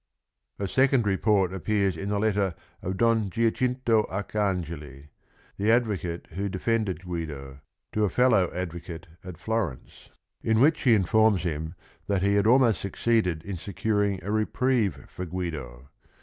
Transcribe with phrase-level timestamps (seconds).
[0.57, 5.09] A second report appears in a letter of Don Giacinto Arcangeli,
[5.57, 7.59] the advocate who defended Guido,
[7.93, 10.09] to a fellow advocate at Florence,
[10.41, 11.75] in which THE BOOK AND THE RING 205 he informs him
[12.07, 15.89] that he had almost succeeded in securing a reprieve for Guido.